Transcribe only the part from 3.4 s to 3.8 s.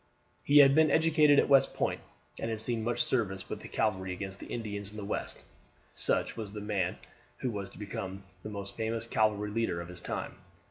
with the